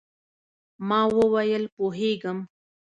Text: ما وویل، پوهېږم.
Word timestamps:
ما 0.87 1.01
وویل، 1.17 1.63
پوهېږم. 1.75 2.37